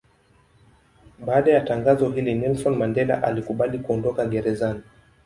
Baada 1.25 1.51
ya 1.51 1.61
tangazo 1.61 2.09
hili 2.09 2.33
Nelson 2.33 2.75
Mandela 2.75 3.23
alikubali 3.23 3.79
kuondoka 3.79 4.25
gerezani. 4.25 4.81